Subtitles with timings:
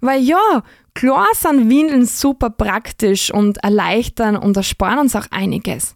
[0.00, 0.62] Weil ja,
[0.94, 5.94] klar sind Windeln super praktisch und erleichtern und ersparen uns auch einiges.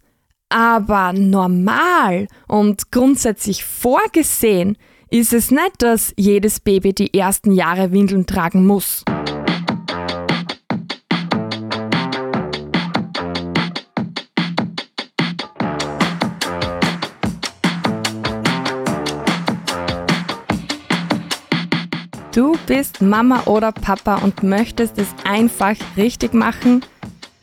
[0.49, 4.77] Aber normal und grundsätzlich vorgesehen
[5.11, 9.05] ist es nicht, dass jedes Baby die ersten Jahre Windeln tragen muss.
[22.35, 26.85] Du bist Mama oder Papa und möchtest es einfach richtig machen?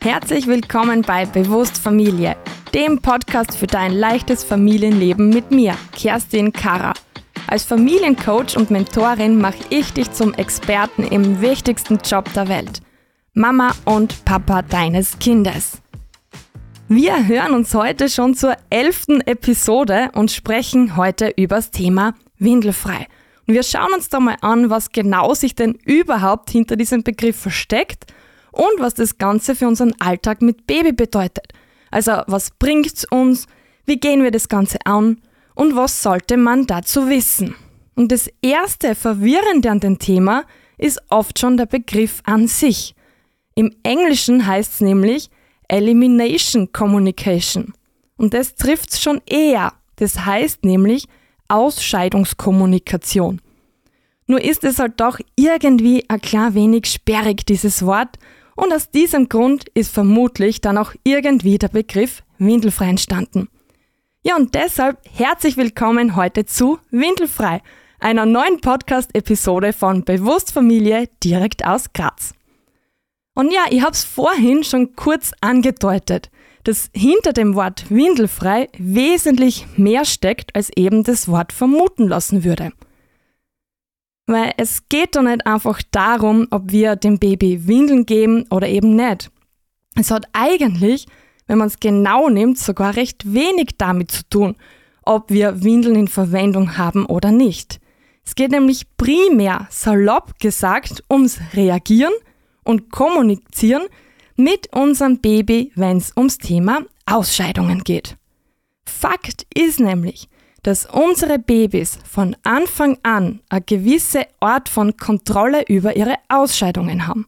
[0.02, 2.36] Herzlich willkommen bei Bewusst Familie,
[2.74, 6.92] dem Podcast für dein leichtes Familienleben mit mir, Kerstin Kara.
[7.46, 12.82] Als Familiencoach und Mentorin mache ich dich zum Experten im wichtigsten Job der Welt.
[13.32, 15.80] Mama und Papa deines Kindes.
[16.88, 23.06] Wir hören uns heute schon zur elften Episode und sprechen heute übers Thema Windelfrei–
[23.46, 27.36] und wir schauen uns da mal an, was genau sich denn überhaupt hinter diesem Begriff
[27.36, 28.12] versteckt
[28.52, 31.48] und was das Ganze für unseren Alltag mit Baby bedeutet.
[31.90, 33.46] Also was bringt es uns,
[33.84, 35.20] wie gehen wir das Ganze an
[35.54, 37.54] und was sollte man dazu wissen.
[37.94, 40.44] Und das erste Verwirrende an dem Thema
[40.78, 42.94] ist oft schon der Begriff an sich.
[43.54, 45.30] Im Englischen heißt es nämlich
[45.68, 47.74] Elimination Communication.
[48.16, 49.72] Und das trifft es schon eher.
[49.96, 51.06] Das heißt nämlich,
[51.52, 53.40] Ausscheidungskommunikation.
[54.26, 58.18] Nur ist es halt doch irgendwie ein klein wenig sperrig, dieses Wort,
[58.54, 63.48] und aus diesem Grund ist vermutlich dann auch irgendwie der Begriff Windelfrei entstanden.
[64.22, 67.60] Ja, und deshalb herzlich willkommen heute zu Windelfrei,
[67.98, 72.34] einer neuen Podcast-Episode von Bewusst Familie direkt aus Graz.
[73.34, 76.30] Und ja, ich habe es vorhin schon kurz angedeutet
[76.64, 82.72] dass hinter dem Wort windelfrei wesentlich mehr steckt, als eben das Wort vermuten lassen würde.
[84.26, 88.94] Weil es geht doch nicht einfach darum, ob wir dem Baby Windeln geben oder eben
[88.94, 89.30] nicht.
[89.96, 91.06] Es hat eigentlich,
[91.48, 94.56] wenn man es genau nimmt, sogar recht wenig damit zu tun,
[95.04, 97.80] ob wir Windeln in Verwendung haben oder nicht.
[98.24, 102.12] Es geht nämlich primär, salopp gesagt, ums Reagieren
[102.64, 103.86] und Kommunizieren
[104.36, 108.16] mit unserem Baby, wenn es ums Thema Ausscheidungen geht.
[108.84, 110.28] Fakt ist nämlich,
[110.62, 117.26] dass unsere Babys von Anfang an eine gewisse Art von Kontrolle über ihre Ausscheidungen haben.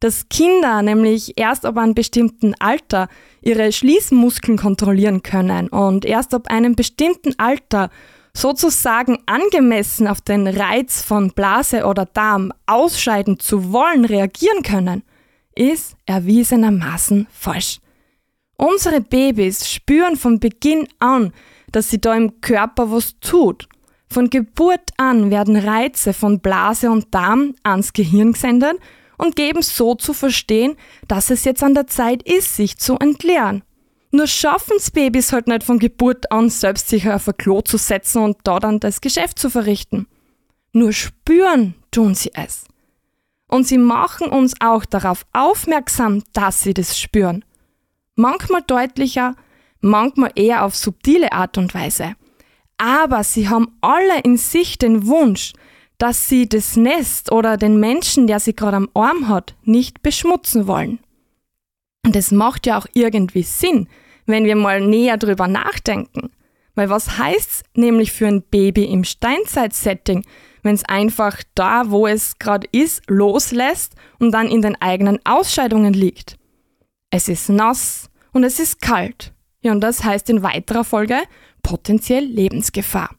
[0.00, 3.08] Dass Kinder nämlich erst ab einem bestimmten Alter
[3.42, 7.90] ihre Schließmuskeln kontrollieren können und erst ab einem bestimmten Alter
[8.34, 15.02] sozusagen angemessen auf den Reiz von Blase oder Darm ausscheiden zu wollen reagieren können,
[15.54, 17.80] ist erwiesenermaßen falsch.
[18.56, 21.32] Unsere Babys spüren von Beginn an,
[21.72, 23.68] dass sie da im Körper was tut.
[24.08, 28.78] Von Geburt an werden Reize von Blase und Darm ans Gehirn gesendet
[29.18, 30.76] und geben so zu verstehen,
[31.06, 33.62] dass es jetzt an der Zeit ist, sich zu entleeren.
[34.12, 37.76] Nur schaffen es Babys halt nicht von Geburt an, selbst sich auf ein Klo zu
[37.76, 40.06] setzen und da dann das Geschäft zu verrichten.
[40.72, 42.64] Nur spüren tun sie es.
[43.46, 47.44] Und sie machen uns auch darauf aufmerksam, dass sie das spüren.
[48.14, 49.34] Manchmal deutlicher,
[49.80, 52.14] manchmal eher auf subtile Art und Weise.
[52.78, 55.52] Aber sie haben alle in sich den Wunsch,
[55.98, 60.66] dass sie das Nest oder den Menschen, der sie gerade am Arm hat, nicht beschmutzen
[60.66, 60.98] wollen.
[62.10, 63.86] Und es macht ja auch irgendwie Sinn,
[64.26, 66.32] wenn wir mal näher drüber nachdenken.
[66.74, 70.24] Weil was heißt's nämlich für ein Baby im Steinzeit-Setting,
[70.64, 75.94] wenn es einfach da, wo es gerade ist, loslässt und dann in den eigenen Ausscheidungen
[75.94, 76.36] liegt.
[77.12, 79.32] Es ist nass und es ist kalt.
[79.62, 81.18] Ja, und das heißt in weiterer Folge
[81.62, 83.14] potenziell Lebensgefahr.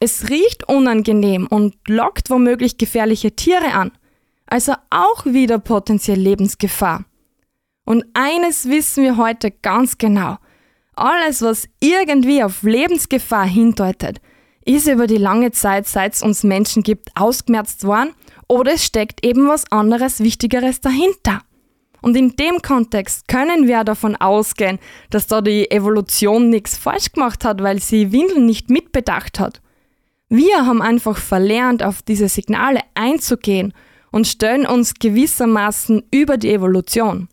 [0.00, 3.90] Es riecht unangenehm und lockt womöglich gefährliche Tiere an.
[4.44, 7.06] Also auch wieder potenziell Lebensgefahr.
[7.84, 10.38] Und eines wissen wir heute ganz genau.
[10.94, 14.20] Alles, was irgendwie auf Lebensgefahr hindeutet,
[14.64, 18.14] ist über die lange Zeit, seit es uns Menschen gibt, ausgemerzt worden
[18.48, 21.40] oder es steckt eben was anderes, Wichtigeres dahinter.
[22.02, 24.78] Und in dem Kontext können wir davon ausgehen,
[25.10, 29.62] dass da die Evolution nichts falsch gemacht hat, weil sie Windeln nicht mitbedacht hat.
[30.28, 33.72] Wir haben einfach verlernt, auf diese Signale einzugehen
[34.10, 37.28] und stellen uns gewissermaßen über die Evolution.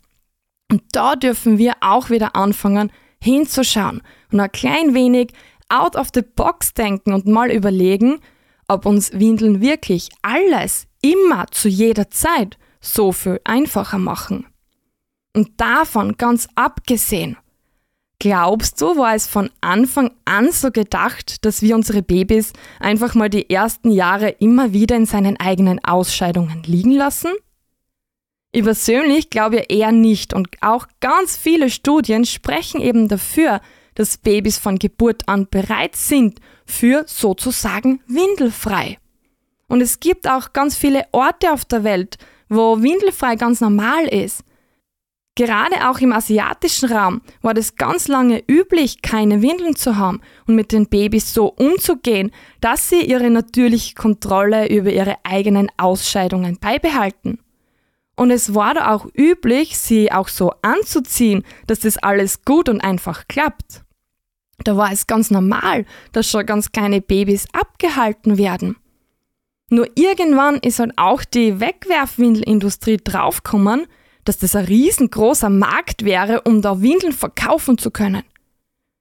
[0.72, 4.02] Und da dürfen wir auch wieder anfangen, hinzuschauen
[4.32, 5.34] und ein klein wenig
[5.70, 8.20] out of the box denken und mal überlegen,
[8.68, 14.46] ob uns Windeln wirklich alles, immer, zu jeder Zeit so viel einfacher machen.
[15.36, 17.38] Und davon ganz abgesehen,
[18.22, 22.52] Glaubst du, war es von Anfang an so gedacht, dass wir unsere Babys
[22.82, 27.32] einfach mal die ersten Jahre immer wieder in seinen eigenen Ausscheidungen liegen lassen?
[28.52, 33.62] Ich persönlich glaube ja eher nicht und auch ganz viele Studien sprechen eben dafür,
[33.94, 38.98] dass Babys von Geburt an bereit sind für sozusagen windelfrei.
[39.68, 42.18] Und es gibt auch ganz viele Orte auf der Welt,
[42.48, 44.44] wo windelfrei ganz normal ist.
[45.36, 50.56] Gerade auch im asiatischen Raum war das ganz lange üblich, keine Windeln zu haben und
[50.56, 52.32] mit den Babys so umzugehen,
[52.62, 57.38] dass sie ihre natürliche Kontrolle über ihre eigenen Ausscheidungen beibehalten.
[58.20, 62.82] Und es war da auch üblich, sie auch so anzuziehen, dass das alles gut und
[62.82, 63.86] einfach klappt.
[64.66, 68.76] Da war es ganz normal, dass schon ganz kleine Babys abgehalten werden.
[69.70, 73.88] Nur irgendwann ist halt auch die Wegwerfwindelindustrie draufgekommen,
[74.26, 78.24] dass das ein riesengroßer Markt wäre, um da Windeln verkaufen zu können.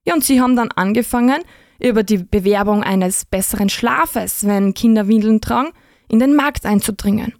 [0.06, 1.43] Ja, und sie haben dann angefangen,
[1.81, 5.70] über die Bewerbung eines besseren Schlafes, wenn Kinder Windeln tragen,
[6.09, 7.35] in den Markt einzudringen.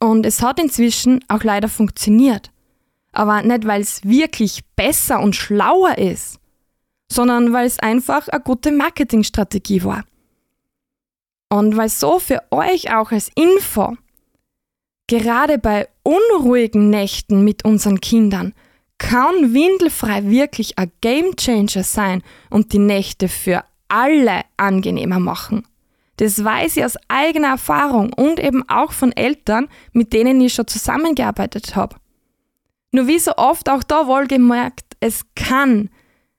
[0.00, 2.50] Und es hat inzwischen auch leider funktioniert.
[3.12, 6.38] Aber nicht, weil es wirklich besser und schlauer ist,
[7.12, 10.04] sondern weil es einfach eine gute Marketingstrategie war.
[11.48, 13.96] Und weil so für euch auch als Info,
[15.10, 18.54] Gerade bei unruhigen Nächten mit unseren Kindern
[18.96, 25.66] kann Windelfrei wirklich ein Gamechanger sein und die Nächte für alle angenehmer machen.
[26.20, 30.66] Das weiß ich aus eigener Erfahrung und eben auch von Eltern, mit denen ich schon
[30.66, 31.96] zusammengearbeitet habe.
[32.92, 35.88] Nur wie so oft auch da wohlgemerkt, es kann,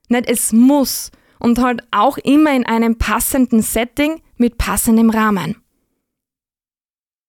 [0.07, 5.56] nicht es muss und halt auch immer in einem passenden Setting mit passendem Rahmen.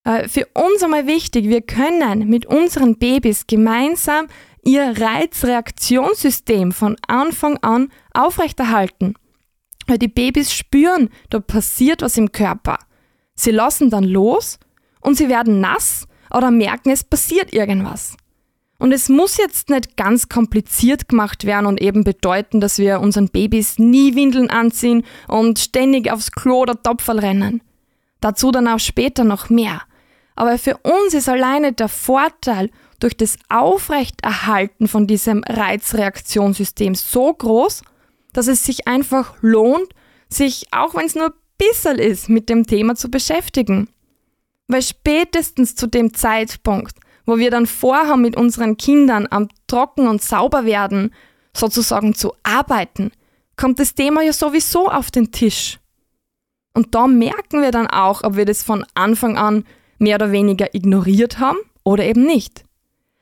[0.04, 4.26] Äh, für uns einmal wichtig, wir können mit unseren Babys gemeinsam
[4.62, 9.14] ihr Reizreaktionssystem von Anfang an aufrechterhalten.
[9.98, 12.78] Die Babys spüren, da passiert was im Körper.
[13.34, 14.58] Sie lassen dann los
[15.00, 18.16] und sie werden nass oder merken, es passiert irgendwas.
[18.78, 23.28] Und es muss jetzt nicht ganz kompliziert gemacht werden und eben bedeuten, dass wir unseren
[23.28, 27.62] Babys nie Windeln anziehen und ständig aufs Klo oder Topferl rennen.
[28.20, 29.82] Dazu dann auch später noch mehr.
[30.34, 37.82] Aber für uns ist alleine der Vorteil durch das Aufrechterhalten von diesem Reizreaktionssystem so groß,
[38.32, 39.88] dass es sich einfach lohnt,
[40.28, 43.88] sich, auch wenn es nur ein bisschen ist, mit dem Thema zu beschäftigen.
[44.68, 46.96] Weil spätestens zu dem Zeitpunkt,
[47.26, 51.14] wo wir dann vorhaben, mit unseren Kindern am Trocken und sauber werden,
[51.54, 53.12] sozusagen zu arbeiten,
[53.56, 55.78] kommt das Thema ja sowieso auf den Tisch.
[56.74, 59.64] Und da merken wir dann auch, ob wir das von Anfang an
[59.98, 62.64] mehr oder weniger ignoriert haben oder eben nicht.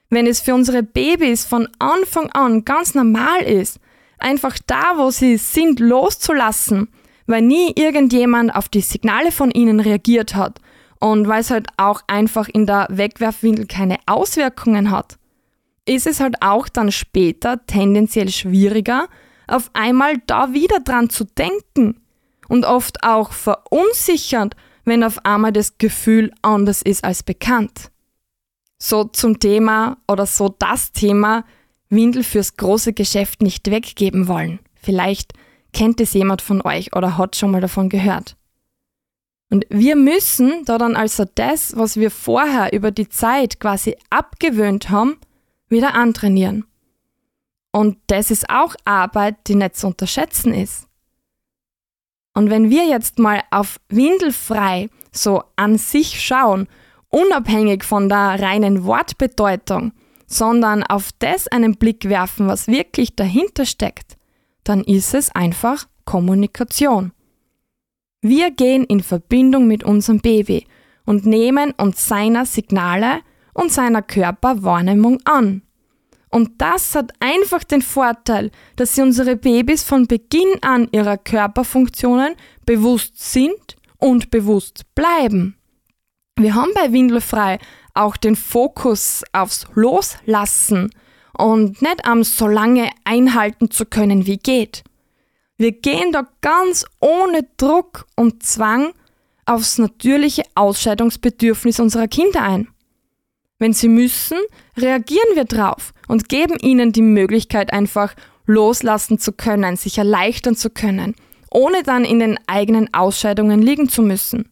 [0.09, 3.81] Wenn es für unsere Babys von Anfang an ganz normal ist,
[4.23, 6.89] einfach da, wo sie sind, loszulassen,
[7.27, 10.61] weil nie irgendjemand auf die Signale von ihnen reagiert hat
[10.99, 15.19] und weil es halt auch einfach in der Wegwerfwindel keine Auswirkungen hat,
[15.87, 19.09] ist es halt auch dann später tendenziell schwieriger,
[19.47, 22.01] auf einmal da wieder dran zu denken
[22.49, 27.91] und oft auch verunsichernd wenn auf einmal das Gefühl anders ist als bekannt.
[28.79, 31.45] So zum Thema oder so das Thema
[31.91, 34.61] Windel fürs große Geschäft nicht weggeben wollen.
[34.75, 35.35] Vielleicht
[35.73, 38.37] kennt es jemand von euch oder hat schon mal davon gehört.
[39.51, 44.91] Und wir müssen da dann also das, was wir vorher über die Zeit quasi abgewöhnt
[44.91, 45.19] haben,
[45.69, 46.65] wieder antrainieren.
[47.73, 50.87] Und das ist auch Arbeit, die nicht zu unterschätzen ist.
[52.35, 56.69] Und wenn wir jetzt mal auf Windelfrei so an sich schauen,
[57.09, 59.93] unabhängig von der reinen Wortbedeutung,
[60.31, 64.17] sondern auf das einen Blick werfen, was wirklich dahinter steckt,
[64.65, 67.13] dann ist es einfach Kommunikation.
[68.23, 70.67] Wir gehen in Verbindung mit unserem Baby
[71.05, 73.21] und nehmen uns seiner Signale
[73.55, 75.63] und seiner Körperwahrnehmung an.
[76.31, 82.35] Und das hat einfach den Vorteil, dass sie unsere Babys von Beginn an ihrer Körperfunktionen
[82.65, 85.57] bewusst sind und bewusst bleiben.
[86.39, 87.59] Wir haben bei Windelfrei
[87.95, 90.91] auch den Fokus aufs Loslassen
[91.37, 94.85] und nicht am so lange einhalten zu können wie geht.
[95.57, 98.93] Wir gehen da ganz ohne Druck und Zwang
[99.45, 102.69] aufs natürliche Ausscheidungsbedürfnis unserer Kinder ein.
[103.59, 104.39] Wenn sie müssen,
[104.77, 108.15] reagieren wir drauf und geben ihnen die Möglichkeit einfach
[108.47, 111.15] loslassen zu können, sich erleichtern zu können,
[111.51, 114.51] ohne dann in den eigenen Ausscheidungen liegen zu müssen.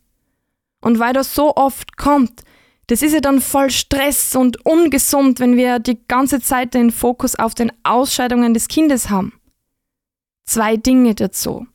[0.81, 2.43] Und weil das so oft kommt,
[2.89, 7.35] Das ist ja dann voll Stress und ungesund, wenn wir die ganze Zeit den Fokus
[7.35, 9.35] auf den Ausscheidungen des Kindes haben.
[10.47, 11.67] Zwei Dinge dazu.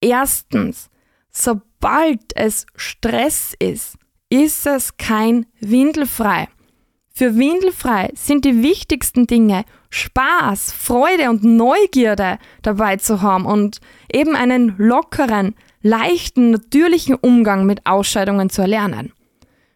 [0.00, 0.88] Erstens,
[1.30, 3.96] sobald es Stress ist,
[4.30, 6.48] ist es kein Windelfrei.
[7.14, 14.34] Für Windelfrei sind die wichtigsten Dinge Spaß, Freude und Neugierde dabei zu haben und eben
[14.34, 19.12] einen lockeren, leichten, natürlichen Umgang mit Ausscheidungen zu erlernen.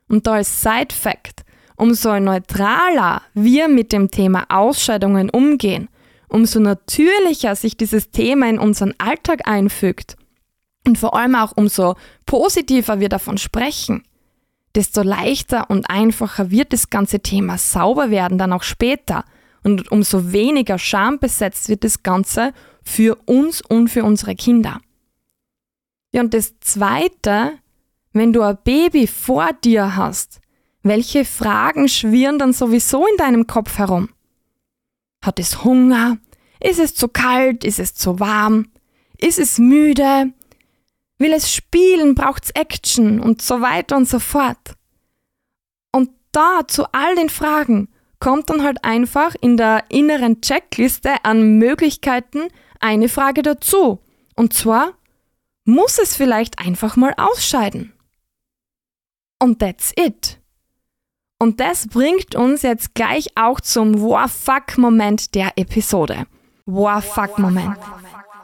[0.08, 1.44] Und da als Side Fact,
[1.76, 5.88] umso neutraler wir mit dem Thema Ausscheidungen umgehen,
[6.28, 10.16] umso natürlicher sich dieses Thema in unseren Alltag einfügt.
[10.86, 11.96] Und vor allem auch umso
[12.26, 14.04] positiver wir davon sprechen,
[14.74, 19.24] desto leichter und einfacher wird das ganze Thema sauber werden dann auch später.
[19.64, 24.80] Und umso weniger schambesetzt wird das Ganze für uns und für unsere Kinder.
[26.12, 27.52] Ja, und das Zweite,
[28.12, 30.40] wenn du ein Baby vor dir hast,
[30.82, 34.10] welche Fragen schwirren dann sowieso in deinem Kopf herum?
[35.22, 36.18] Hat es Hunger?
[36.60, 37.64] Ist es zu kalt?
[37.64, 38.68] Ist es zu warm?
[39.18, 40.32] Ist es müde?
[41.18, 42.14] Will es spielen?
[42.14, 43.20] Braucht es Action?
[43.20, 44.76] Und so weiter und so fort.
[45.92, 47.88] Und da zu all den Fragen
[48.20, 52.48] kommt dann halt einfach in der inneren Checkliste an Möglichkeiten
[52.80, 54.00] eine Frage dazu.
[54.34, 54.92] Und zwar,
[55.64, 57.92] muss es vielleicht einfach mal ausscheiden?
[59.38, 60.40] Und that's it.
[61.38, 66.26] Und das bringt uns jetzt gleich auch zum War-Fuck-Moment der Episode.
[66.66, 67.76] War-Fuck-Moment.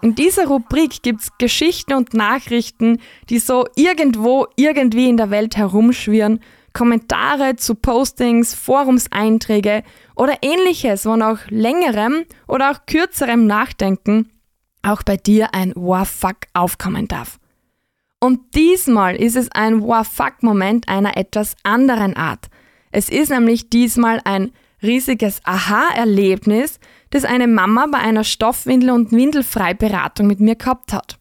[0.03, 6.41] In dieser Rubrik gibt's Geschichten und Nachrichten, die so irgendwo, irgendwie in der Welt herumschwirren,
[6.73, 9.83] Kommentare zu Postings, Forumseinträge
[10.15, 14.31] oder ähnliches, wo nach längerem oder auch kürzerem Nachdenken
[14.83, 17.39] auch bei dir ein War-Fuck aufkommen darf.
[18.25, 22.47] Und diesmal ist es ein Wow-Fuck-Moment einer etwas anderen Art.
[22.90, 24.52] Es ist nämlich diesmal ein
[24.83, 31.19] riesiges Aha-Erlebnis, das eine Mama bei einer Stoffwindel- und Windelfreiberatung mit mir gehabt hat.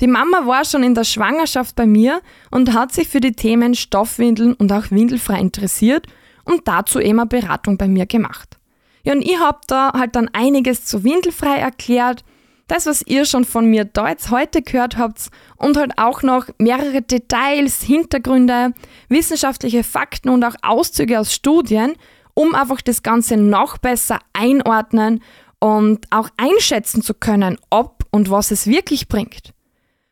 [0.00, 2.20] Die Mama war schon in der Schwangerschaft bei mir
[2.52, 6.06] und hat sich für die Themen Stoffwindeln und auch Windelfrei interessiert
[6.44, 8.56] und dazu eben eine Beratung bei mir gemacht.
[9.02, 12.22] Ja, und ich habe da halt dann einiges zu Windelfrei erklärt
[12.70, 16.46] das, was ihr schon von mir da jetzt heute gehört habt und halt auch noch
[16.58, 18.72] mehrere Details, Hintergründe,
[19.08, 21.94] wissenschaftliche Fakten und auch Auszüge aus Studien,
[22.34, 25.22] um einfach das Ganze noch besser einordnen
[25.58, 29.52] und auch einschätzen zu können, ob und was es wirklich bringt.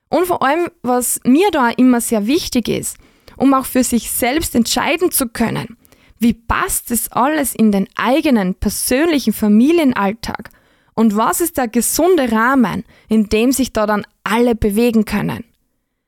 [0.09, 2.97] Und vor allem, was mir da immer sehr wichtig ist,
[3.37, 5.77] um auch für sich selbst entscheiden zu können,
[6.19, 10.51] wie passt das alles in den eigenen persönlichen Familienalltag
[10.99, 15.45] und was ist der gesunde Rahmen, in dem sich da dann alle bewegen können?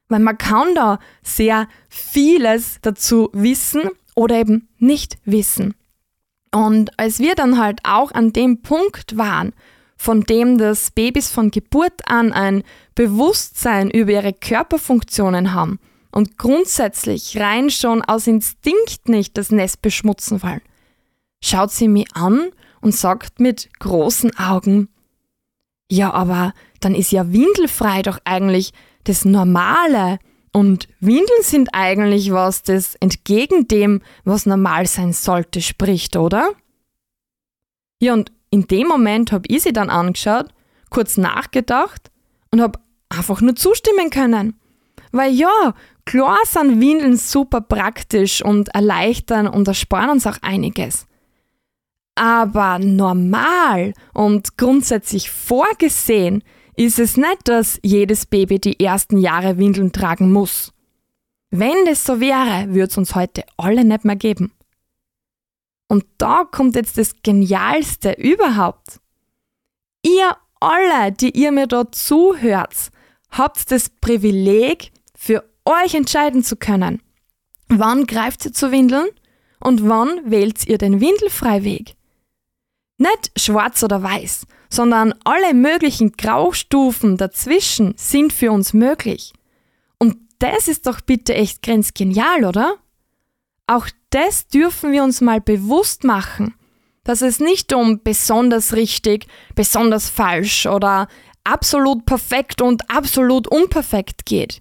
[0.08, 3.82] Weil man kann da sehr vieles dazu wissen
[4.16, 5.74] oder eben nicht wissen.
[6.52, 9.52] Und als wir dann halt auch an dem Punkt waren,
[9.96, 12.64] von dem das Babys von Geburt an ein
[12.96, 15.78] Bewusstsein über ihre Körperfunktionen haben
[16.10, 20.62] und grundsätzlich rein schon aus Instinkt nicht das Nest beschmutzen wollen,
[21.40, 24.88] schaut sie mich an und sagt mit großen Augen,
[25.90, 28.72] ja, aber dann ist ja windelfrei doch eigentlich
[29.04, 30.18] das Normale.
[30.52, 36.52] Und Windeln sind eigentlich was, das entgegen dem, was normal sein sollte, spricht, oder?
[38.00, 40.48] Ja, und in dem Moment habe ich sie dann angeschaut,
[40.90, 42.10] kurz nachgedacht
[42.50, 44.58] und habe einfach nur zustimmen können.
[45.12, 51.06] Weil ja, klar sind Windeln super praktisch und erleichtern und ersparen uns auch einiges.
[52.20, 56.44] Aber normal und grundsätzlich vorgesehen
[56.76, 60.74] ist es nicht, dass jedes Baby die ersten Jahre Windeln tragen muss.
[61.50, 64.52] Wenn das so wäre, würde es uns heute alle nicht mehr geben.
[65.88, 69.00] Und da kommt jetzt das Genialste überhaupt.
[70.02, 72.90] Ihr alle, die ihr mir dort zuhört,
[73.30, 77.00] habt das Privileg, für euch entscheiden zu können.
[77.68, 79.08] Wann greift ihr zu Windeln
[79.58, 81.96] und wann wählt ihr den Windelfreiweg?
[83.00, 89.32] Nicht schwarz oder weiß, sondern alle möglichen Graustufen dazwischen sind für uns möglich.
[89.98, 92.76] Und das ist doch bitte echt grenzgenial, oder?
[93.66, 96.54] Auch das dürfen wir uns mal bewusst machen,
[97.02, 101.08] dass es nicht um besonders richtig, besonders falsch oder
[101.42, 104.60] absolut perfekt und absolut unperfekt geht.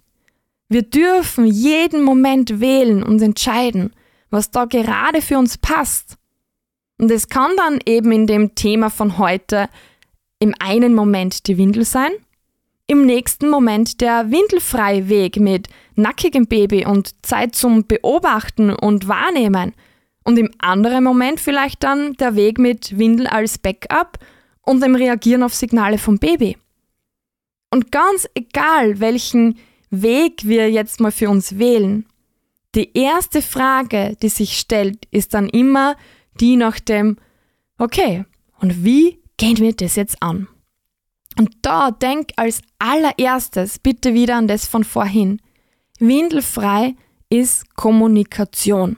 [0.70, 3.92] Wir dürfen jeden Moment wählen und entscheiden,
[4.30, 6.16] was da gerade für uns passt.
[7.00, 9.70] Und es kann dann eben in dem Thema von heute
[10.38, 12.10] im einen Moment die Windel sein,
[12.86, 19.72] im nächsten Moment der windelfreie Weg mit nackigem Baby und Zeit zum Beobachten und Wahrnehmen.
[20.24, 24.18] Und im anderen Moment vielleicht dann der Weg mit Windel als Backup
[24.60, 26.58] und dem Reagieren auf Signale vom Baby.
[27.70, 32.04] Und ganz egal, welchen Weg wir jetzt mal für uns wählen,
[32.74, 35.96] die erste Frage, die sich stellt, ist dann immer
[36.40, 37.16] die nach dem,
[37.78, 38.24] okay,
[38.58, 40.48] und wie gehen wir das jetzt an?
[41.38, 45.40] Und da denk als allererstes bitte wieder an das von vorhin.
[45.98, 46.96] Windelfrei
[47.28, 48.96] ist Kommunikation.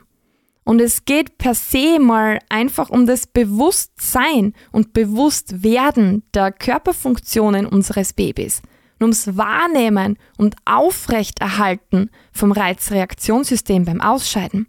[0.64, 8.12] Und es geht per se mal einfach um das Bewusstsein und Bewusstwerden der Körperfunktionen unseres
[8.12, 8.62] Babys
[8.98, 14.68] und ums Wahrnehmen und Aufrechterhalten vom Reizreaktionssystem beim Ausscheiden.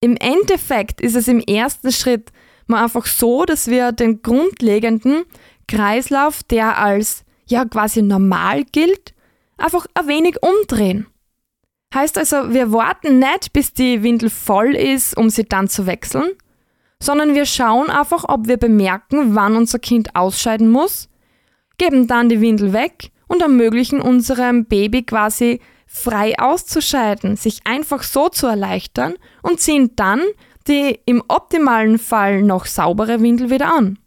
[0.00, 2.32] Im Endeffekt ist es im ersten Schritt
[2.66, 5.24] mal einfach so, dass wir den grundlegenden
[5.68, 9.14] Kreislauf, der als ja quasi normal gilt,
[9.58, 11.06] einfach ein wenig umdrehen.
[11.94, 16.30] Heißt also, wir warten nicht, bis die Windel voll ist, um sie dann zu wechseln,
[17.02, 21.08] sondern wir schauen einfach, ob wir bemerken, wann unser Kind ausscheiden muss,
[21.78, 25.60] geben dann die Windel weg und ermöglichen unserem Baby quasi
[25.92, 30.22] frei auszuscheiden, sich einfach so zu erleichtern und ziehen dann
[30.68, 33.98] die im optimalen Fall noch saubere Windel wieder an.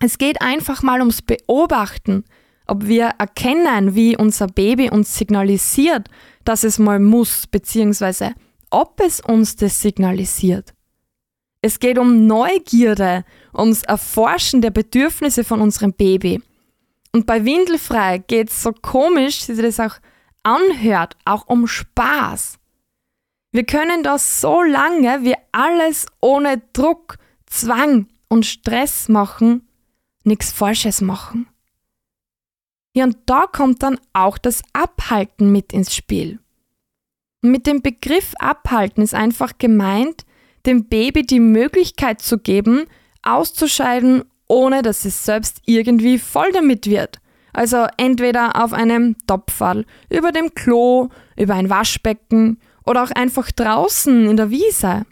[0.00, 2.24] Es geht einfach mal ums Beobachten,
[2.66, 6.08] ob wir erkennen, wie unser Baby uns signalisiert,
[6.44, 8.34] dass es mal muss, beziehungsweise
[8.70, 10.74] ob es uns das signalisiert.
[11.62, 13.24] Es geht um Neugierde,
[13.56, 16.42] ums Erforschen der Bedürfnisse von unserem Baby.
[17.12, 19.96] Und bei Windelfrei geht es so komisch, wie das auch
[20.42, 22.58] anhört, auch um Spaß.
[23.52, 29.68] Wir können das so lange wie alles ohne Druck, Zwang und Stress machen,
[30.24, 31.48] nichts Falsches machen.
[32.94, 36.38] Ja, und da kommt dann auch das Abhalten mit ins Spiel.
[37.42, 40.26] mit dem Begriff Abhalten ist einfach gemeint,
[40.66, 42.84] dem Baby die Möglichkeit zu geben,
[43.22, 47.20] auszuscheiden, ohne dass es selbst irgendwie voll damit wird.
[47.52, 54.28] Also entweder auf einem Topfall, über dem Klo, über ein Waschbecken oder auch einfach draußen
[54.28, 55.04] in der Wiese.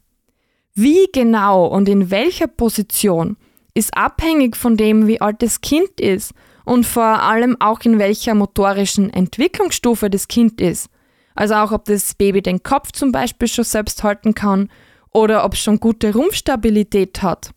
[0.74, 3.36] Wie genau und in welcher Position
[3.74, 6.32] ist abhängig von dem, wie alt das Kind ist
[6.64, 10.88] und vor allem auch in welcher motorischen Entwicklungsstufe das Kind ist.
[11.34, 14.68] Also auch ob das Baby den Kopf zum Beispiel schon selbst halten kann
[15.12, 17.52] oder ob es schon gute Rumpfstabilität hat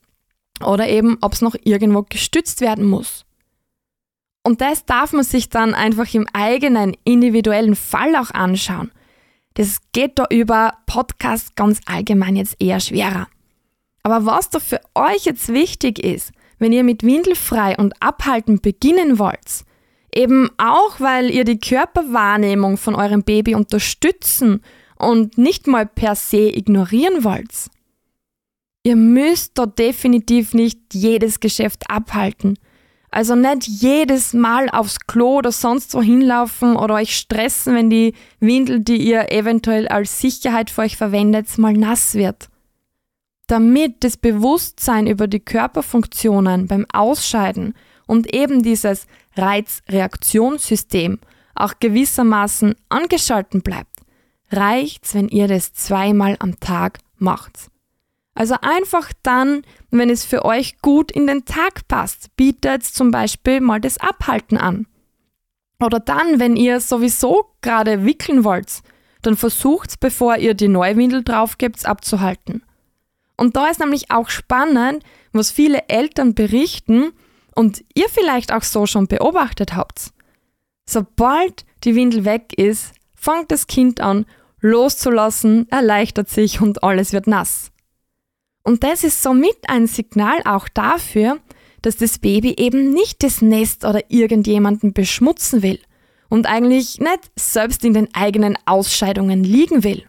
[0.64, 3.26] oder eben ob es noch irgendwo gestützt werden muss.
[4.44, 8.92] Und das darf man sich dann einfach im eigenen individuellen Fall auch anschauen.
[9.54, 13.28] Das geht da über Podcast ganz allgemein jetzt eher schwerer.
[14.04, 19.20] Aber was da für euch jetzt wichtig ist, wenn ihr mit Windelfrei und Abhalten beginnen
[19.20, 19.66] wollt,
[20.14, 24.62] eben auch weil ihr die Körperwahrnehmung von eurem Baby unterstützen
[24.98, 27.70] und nicht mal per se ignorieren wollt.
[28.84, 32.58] Ihr müsst da definitiv nicht jedes Geschäft abhalten.
[33.12, 38.14] Also nicht jedes Mal aufs Klo oder sonst wo hinlaufen oder euch stressen, wenn die
[38.40, 42.50] Windel, die ihr eventuell als Sicherheit für euch verwendet, mal nass wird
[43.52, 47.74] damit das Bewusstsein über die Körperfunktionen beim Ausscheiden
[48.08, 51.20] und eben dieses Reizreaktionssystem
[51.54, 53.98] auch gewissermaßen angeschalten bleibt,
[54.52, 57.71] reicht's, wenn ihr das zweimal am Tag macht.
[58.34, 63.60] Also einfach dann, wenn es für euch gut in den Tag passt, bietet zum Beispiel
[63.60, 64.88] mal das Abhalten an.
[65.82, 68.82] Oder dann, wenn ihr sowieso gerade wickeln wollt,
[69.22, 72.64] dann versucht, bevor ihr die Neuwindel draufgebt, abzuhalten.
[73.38, 77.12] Und da ist nämlich auch spannend, was viele Eltern berichten
[77.56, 80.12] und ihr vielleicht auch so schon beobachtet habt.
[80.86, 84.26] Sobald die Windel weg ist, fängt das Kind an,
[84.60, 87.72] loszulassen, erleichtert sich und alles wird nass.
[88.64, 91.40] Und das ist somit ein Signal auch dafür,
[91.82, 95.80] dass das Baby eben nicht das Nest oder irgendjemanden beschmutzen will
[96.30, 100.06] und eigentlich nicht selbst in den eigenen Ausscheidungen liegen will.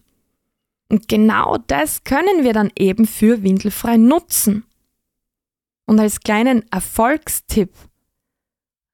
[0.90, 4.64] Und genau das können wir dann eben für Windelfrei nutzen.
[5.86, 7.70] Und als kleinen Erfolgstipp,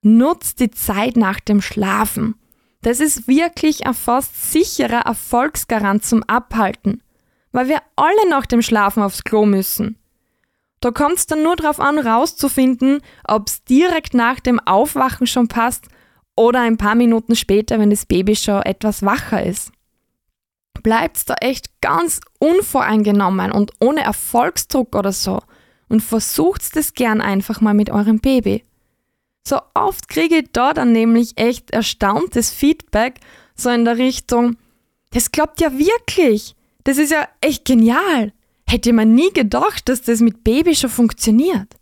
[0.03, 2.35] nutzt die Zeit nach dem Schlafen.
[2.83, 7.03] Das ist wirklich ein fast sicherer Erfolgsgarant zum Abhalten,
[7.59, 9.99] weil wir alle nach dem Schlafen aufs Klo müssen.
[10.81, 15.49] Da kommt es dann nur darauf an, rauszufinden, ob es direkt nach dem Aufwachen schon
[15.49, 15.89] passt
[16.37, 19.73] oder ein paar Minuten später, wenn das Baby schon etwas wacher ist
[20.83, 25.41] bleibt da echt ganz unvoreingenommen und ohne Erfolgsdruck oder so
[25.89, 28.65] und versucht das gern einfach mal mit eurem Baby.
[29.47, 33.21] So oft kriege ich da dann nämlich echt erstauntes Feedback,
[33.55, 34.57] so in der Richtung,
[35.11, 36.55] das klappt ja wirklich.
[36.89, 38.33] Das ist ja echt genial.
[38.67, 41.75] Hätte man nie gedacht, dass das mit Baby schon funktioniert.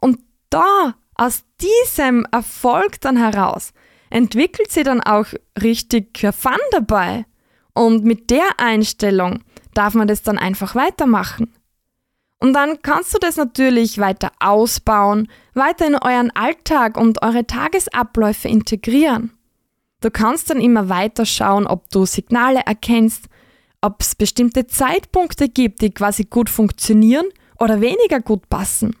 [0.00, 0.18] Und
[0.48, 3.74] da, aus diesem Erfolg dann heraus,
[4.08, 5.26] entwickelt sie dann auch
[5.60, 7.26] richtig Fun dabei.
[7.74, 9.44] Und mit der Einstellung
[9.74, 11.52] darf man das dann einfach weitermachen.
[12.38, 18.48] Und dann kannst du das natürlich weiter ausbauen, weiter in euren Alltag und eure Tagesabläufe
[18.48, 19.32] integrieren.
[20.00, 23.28] Du kannst dann immer weiter schauen, ob du Signale erkennst,
[23.80, 27.26] ob es bestimmte Zeitpunkte gibt, die quasi gut funktionieren
[27.58, 28.96] oder weniger gut passen.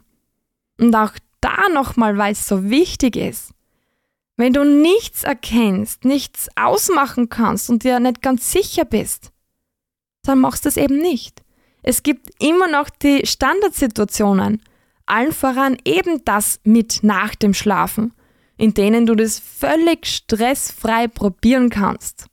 [0.78, 3.52] Und auch da nochmal, weil es so wichtig ist.
[4.36, 9.32] Wenn du nichts erkennst, nichts ausmachen kannst und dir nicht ganz sicher bist,
[10.22, 11.42] dann machst du es eben nicht.
[11.82, 14.62] Es gibt immer noch die Standardsituationen,
[15.06, 18.14] allen voran eben das mit nach dem Schlafen,
[18.56, 22.26] in denen du das völlig stressfrei probieren kannst.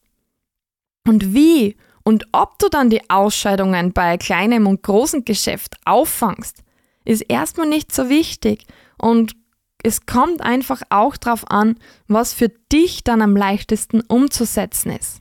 [1.06, 1.76] Und wie
[2.08, 6.64] und ob du dann die Ausscheidungen bei kleinem und großem Geschäft auffangst,
[7.04, 8.66] ist erstmal nicht so wichtig
[8.98, 9.36] und
[9.84, 11.76] es kommt einfach auch darauf an,
[12.08, 15.20] was für dich dann am leichtesten umzusetzen ist.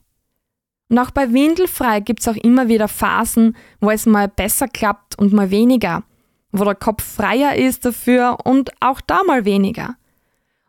[0.89, 5.19] Und auch bei Windelfrei gibt es auch immer wieder Phasen, wo es mal besser klappt
[5.19, 6.05] und mal weniger,
[6.53, 9.97] wo der Kopf freier ist dafür und auch da mal weniger.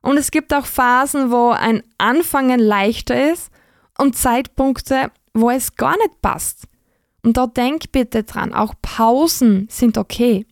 [0.02, 3.52] Und es gibt auch Phasen, wo ein Anfangen leichter ist
[4.00, 6.68] und Zeitpunkte, wo es gar nicht passt.
[7.24, 10.46] Und da denk bitte dran, auch Pausen sind okay.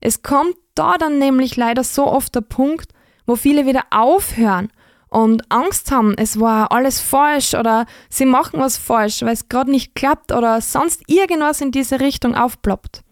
[0.00, 2.92] Es kommt da dann nämlich leider so oft der Punkt,
[3.26, 4.70] wo viele wieder aufhören
[5.10, 9.70] und Angst haben, es war alles falsch oder sie machen was falsch, weil es gerade
[9.70, 13.02] nicht klappt oder sonst irgendwas in diese Richtung aufploppt.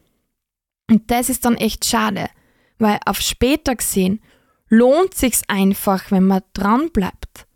[0.91, 2.29] Und das ist dann echt schade,
[2.79, 4.21] weil auf später gesehen
[4.69, 7.47] lohnt sich's einfach, wenn man dran bleibt.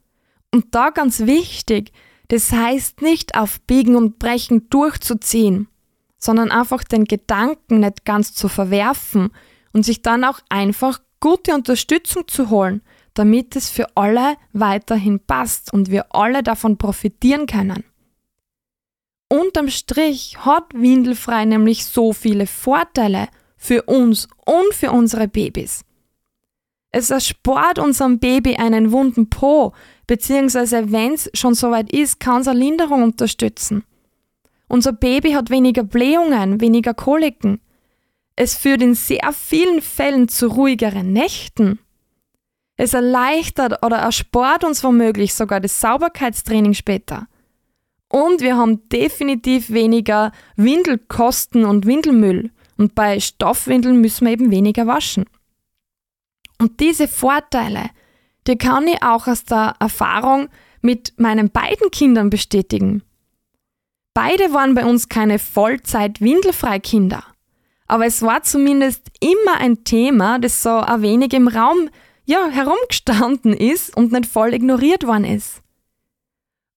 [0.52, 1.92] Und da ganz wichtig,
[2.30, 5.66] das heißt nicht auf Biegen und Brechen durchzuziehen,
[6.16, 9.30] sondern einfach den Gedanken nicht ganz zu verwerfen
[9.72, 12.82] und sich dann auch einfach gute Unterstützung zu holen,
[13.14, 17.82] damit es für alle weiterhin passt und wir alle davon profitieren können.
[19.28, 25.84] Unterm Strich hat Windelfrei nämlich so viele Vorteile für uns und für unsere Babys.
[26.92, 29.72] Es erspart unserem Baby einen wunden Po,
[30.10, 33.84] beziehungsweise wenn es schon soweit ist, kann es eine Linderung unterstützen.
[34.66, 37.60] Unser Baby hat weniger Blähungen, weniger Koliken.
[38.34, 41.78] Es führt in sehr vielen Fällen zu ruhigeren Nächten.
[42.76, 47.28] Es erleichtert oder erspart uns womöglich sogar das Sauberkeitstraining später.
[48.08, 52.50] Und wir haben definitiv weniger Windelkosten und Windelmüll.
[52.76, 55.26] Und bei Stoffwindeln müssen wir eben weniger waschen.
[56.58, 57.90] Und diese Vorteile,
[58.46, 60.48] die kann ich auch aus der Erfahrung
[60.80, 63.02] mit meinen beiden Kindern bestätigen.
[64.14, 67.22] Beide waren bei uns keine Vollzeit-Windelfrei-Kinder.
[67.86, 71.90] Aber es war zumindest immer ein Thema, das so ein wenig im Raum
[72.24, 75.62] ja, herumgestanden ist und nicht voll ignoriert worden ist.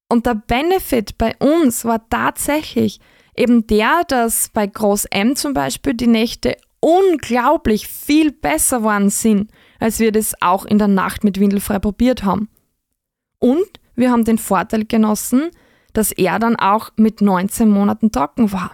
[0.10, 3.00] Und der Benefit bei uns war tatsächlich
[3.36, 9.52] eben der, dass bei Groß M zum Beispiel die Nächte unglaublich viel besser worden sind,
[9.80, 12.50] als wir das auch in der Nacht mit Windelfrei probiert haben.
[13.40, 15.52] Und wir haben den Vorteil genossen,
[15.94, 18.72] dass er dann auch mit 19 Monaten trocken war.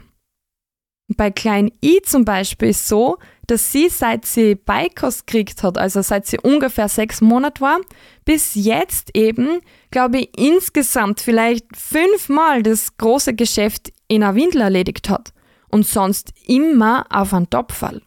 [1.17, 6.03] Bei Klein I zum Beispiel ist so, dass sie, seit sie Beikost gekriegt hat, also
[6.03, 7.79] seit sie ungefähr sechs Monate war,
[8.25, 9.59] bis jetzt eben,
[9.89, 15.33] glaube ich, insgesamt vielleicht fünfmal das große Geschäft in einer Windel erledigt hat
[15.69, 18.03] und sonst immer auf einen Topfall.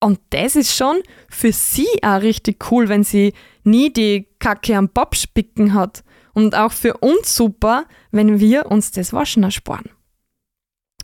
[0.00, 3.34] Und das ist schon für sie auch richtig cool, wenn sie
[3.64, 6.02] nie die Kacke am Bob spicken hat.
[6.32, 9.90] Und auch für uns super, wenn wir uns das Waschen ersparen.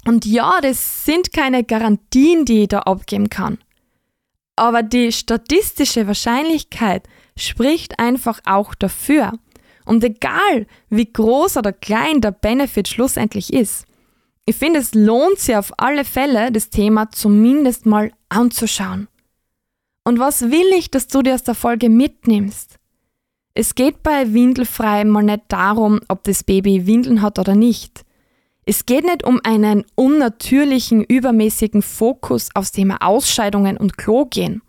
[0.06, 3.58] Und ja, das sind keine Garantien, die ich da abgeben kann.
[4.54, 7.06] Aber die statistische Wahrscheinlichkeit
[7.36, 9.32] spricht einfach auch dafür.
[9.84, 13.84] Und egal, wie groß oder klein der Benefit schlussendlich ist,
[14.46, 19.08] ich finde, es lohnt sich auf alle Fälle, das Thema zumindest mal anzuschauen.
[20.04, 22.78] Und was will ich, dass du dir aus der Folge mitnimmst?
[23.54, 28.04] Es geht bei Windelfrei mal nicht darum, ob das Baby Windeln hat oder nicht.
[28.66, 34.60] Es geht nicht um einen unnatürlichen, übermäßigen Fokus aufs Thema Ausscheidungen und Klo gehen.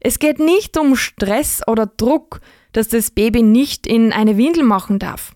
[0.00, 2.40] Es geht nicht um Stress oder Druck,
[2.72, 5.34] dass das Baby nicht in eine Windel machen darf,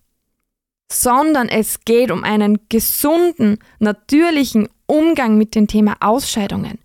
[0.93, 6.80] sondern es geht um einen gesunden, natürlichen Umgang mit dem Thema Ausscheidungen.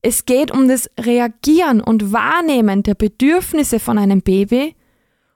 [0.00, 4.76] Es geht um das Reagieren und Wahrnehmen der Bedürfnisse von einem Baby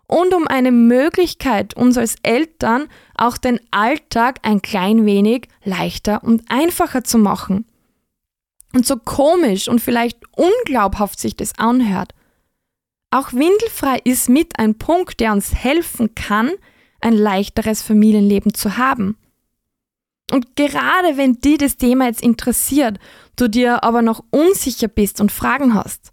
[0.06, 6.44] und um eine Möglichkeit, uns als Eltern auch den Alltag ein klein wenig leichter und
[6.48, 7.64] einfacher zu machen.
[8.74, 12.14] Und so komisch und vielleicht unglaubhaft sich das anhört,
[13.10, 16.50] auch windelfrei ist mit ein Punkt, der uns helfen kann,
[17.00, 19.18] ein leichteres Familienleben zu haben.
[20.32, 22.98] Und gerade wenn dich das Thema jetzt interessiert,
[23.36, 26.10] du dir aber noch unsicher bist und Fragen hast,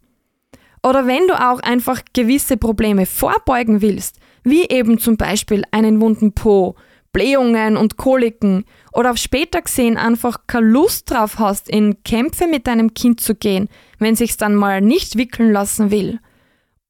[0.84, 6.34] oder wenn du auch einfach gewisse Probleme vorbeugen willst, wie eben zum Beispiel einen wunden
[6.34, 6.76] Po,
[7.14, 12.68] Blähungen und Koliken oder auf später gesehen einfach keine Lust drauf hast, in Kämpfe mit
[12.68, 16.20] deinem Kind zu gehen, wenn sich's dann mal nicht wickeln lassen will.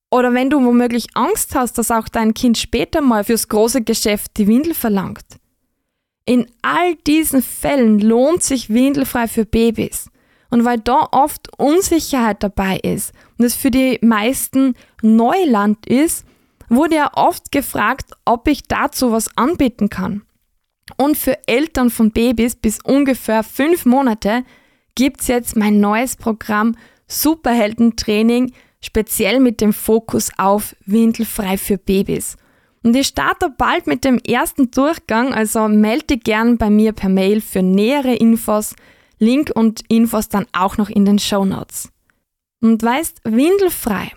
[0.09, 4.31] Oder wenn du womöglich Angst hast, dass auch dein Kind später mal fürs große Geschäft
[4.37, 5.38] die Windel verlangt.
[6.29, 10.11] In all diesen Fällen lohnt sich Windelfrei für Babys.
[10.51, 16.27] Und weil da oft Unsicherheit dabei ist und es für die meisten Neuland ist,
[16.67, 20.21] wurde ja oft gefragt, ob ich dazu was anbieten kann.
[20.97, 24.43] Und für Eltern von Babys bis ungefähr fünf Monate
[24.93, 26.75] gibt's jetzt mein neues Programm
[27.07, 32.37] Superheldentraining, speziell mit dem Fokus auf Windelfrei für Babys.
[32.83, 37.09] Und ich starte bald mit dem ersten Durchgang, also melde dich gern bei mir per
[37.09, 38.75] Mail für nähere Infos.
[39.19, 41.91] Link und Infos dann auch noch in den Show Notes.
[42.61, 44.11] Und weißt, windelfrei,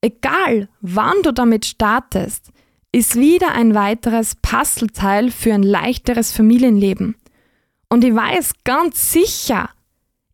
[0.00, 2.50] egal wann du damit startest,
[2.92, 7.16] ist wieder ein weiteres Puzzleteil für ein leichteres Familienleben.
[7.88, 9.70] Und ich weiß ganz sicher,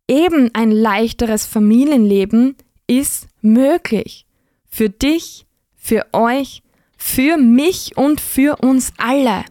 [0.07, 2.55] eben ein leichteres Familienleben
[2.87, 4.25] ist möglich.
[4.67, 6.63] Für dich, für euch,
[7.07, 9.45] für mich und für uns alle.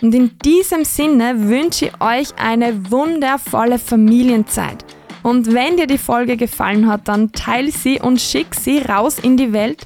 [0.00, 4.84] Und in diesem Sinne wünsche ich euch eine wundervolle Familienzeit.
[5.22, 9.36] Und wenn dir die Folge gefallen hat, dann teile sie und schick sie raus in
[9.36, 9.82] die Welt.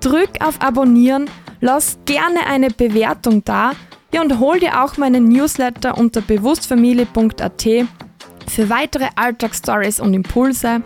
[0.00, 3.72] Drück auf Abonnieren, lass gerne eine Bewertung da.
[4.12, 7.68] Ja, und hol dir auch meinen Newsletter unter bewusstfamilie.at
[8.48, 10.82] für weitere Alltagsstories und Impulse.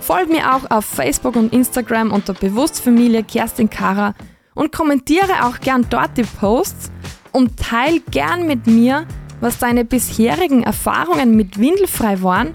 [0.00, 4.12] Folge mir auch auf Facebook und Instagram unter Bewusstfamilie Kerstin Kara
[4.54, 6.90] und kommentiere auch gern dort die Posts
[7.32, 9.06] und teil gern mit mir,
[9.40, 12.52] was deine bisherigen Erfahrungen mit Windelfrei waren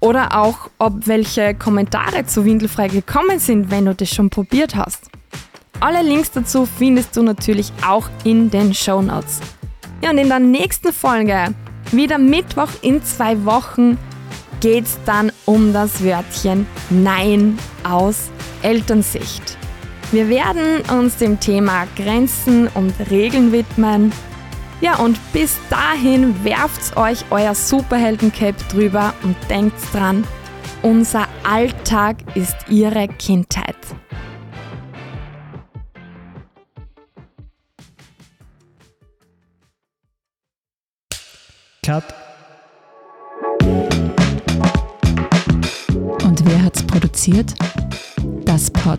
[0.00, 5.10] oder auch, ob welche Kommentare zu Windelfrei gekommen sind, wenn du das schon probiert hast.
[5.80, 9.40] Alle Links dazu findest du natürlich auch in den Show Notes.
[10.02, 11.54] Ja, und in der nächsten Folge,
[11.92, 13.98] wieder Mittwoch in zwei Wochen,
[14.60, 18.28] geht es dann um das Wörtchen Nein aus
[18.62, 19.59] Elternsicht.
[20.12, 24.12] Wir werden uns dem Thema Grenzen und Regeln widmen.
[24.80, 30.26] Ja, und bis dahin werft euch euer Superheldencape drüber und denkt dran,
[30.82, 33.76] unser Alltag ist ihre Kindheit.
[41.86, 42.02] Cut.
[46.24, 47.54] Und wer hat's produziert?
[48.44, 48.98] Das Pod